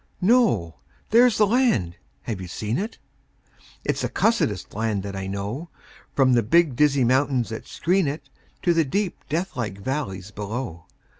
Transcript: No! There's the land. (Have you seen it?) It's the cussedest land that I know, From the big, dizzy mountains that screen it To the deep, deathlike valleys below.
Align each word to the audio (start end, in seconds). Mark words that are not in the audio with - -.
No! 0.23 0.77
There's 1.11 1.37
the 1.37 1.45
land. 1.45 1.95
(Have 2.23 2.41
you 2.41 2.47
seen 2.47 2.79
it?) 2.79 2.97
It's 3.85 4.01
the 4.01 4.09
cussedest 4.09 4.73
land 4.73 5.03
that 5.03 5.15
I 5.15 5.27
know, 5.27 5.69
From 6.15 6.33
the 6.33 6.41
big, 6.41 6.75
dizzy 6.75 7.03
mountains 7.03 7.49
that 7.49 7.67
screen 7.67 8.07
it 8.07 8.27
To 8.63 8.73
the 8.73 8.83
deep, 8.83 9.21
deathlike 9.29 9.77
valleys 9.77 10.31
below. 10.31 10.87